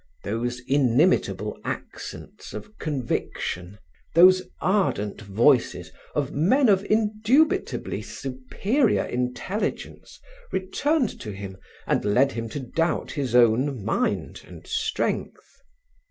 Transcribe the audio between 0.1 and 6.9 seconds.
Those inimitable accents of conviction, those ardent voices of men of